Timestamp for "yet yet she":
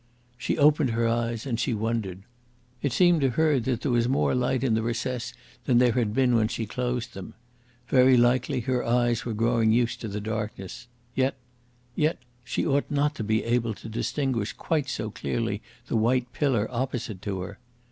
11.13-12.65